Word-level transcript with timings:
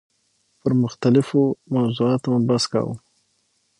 پر 0.59 0.71
مختلفو 0.83 1.41
موضوعاتو 1.73 2.27
مو 2.31 2.39
بحث 2.47 2.65
کاوه. 2.71 2.95